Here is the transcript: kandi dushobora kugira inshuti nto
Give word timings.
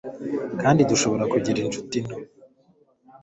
kandi 0.61 0.87
dushobora 0.91 1.23
kugira 1.33 1.59
inshuti 1.61 1.97
nto 2.05 2.17